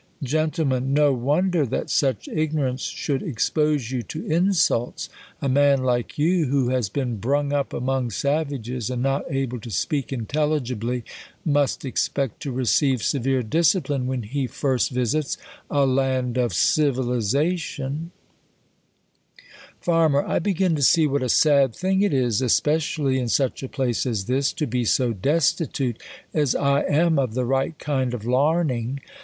Gent, 0.23 0.57
No 0.57 1.13
wonder 1.13 1.63
that 1.63 1.91
such 1.91 2.27
ignorance 2.27 2.81
should 2.85 3.21
ex 3.21 3.51
pose 3.51 3.91
you 3.91 4.01
to 4.01 4.25
insults. 4.25 5.09
A 5.43 5.47
man 5.47 5.83
like 5.83 6.17
you, 6.17 6.45
who 6.47 6.69
has 6.69 6.89
been 6.89 7.17
brung 7.17 7.53
up 7.53 7.71
among 7.71 8.09
savages, 8.09 8.89
and 8.89 9.03
not 9.03 9.25
able 9.29 9.59
to 9.59 9.69
speak 9.69 10.07
inteU 10.07 10.59
ligibly, 10.59 11.03
must 11.45 11.85
expect 11.85 12.41
to 12.41 12.51
receive 12.51 13.03
severe 13.03 13.43
discipline, 13.43 14.07
when 14.07 14.23
he 14.23 14.47
first 14.47 14.89
visits 14.89 15.37
a 15.69 15.85
land 15.85 16.35
of 16.35 16.51
civilizatiois. 16.51 18.07
Farm. 19.79 20.15
I 20.15 20.39
begin 20.39 20.75
to 20.75 20.81
see 20.81 21.05
vrhat 21.07 21.21
a 21.21 21.29
sad 21.29 21.75
thing 21.75 22.01
it 22.01 22.11
is, 22.11 22.41
espe 22.41 22.77
cially 22.77 23.19
in 23.19 23.29
such 23.29 23.61
a 23.61 23.69
place 23.69 24.07
as 24.07 24.25
this, 24.25 24.51
to 24.53 24.65
be 24.65 24.83
so 24.83 25.13
destitute 25.13 26.01
as 26.33 26.55
I 26.55 26.81
am 26.85 27.19
of 27.19 27.35
the 27.35 27.45
right 27.45 27.77
kind 27.77 28.15
of 28.15 28.25
laming. 28.25 28.99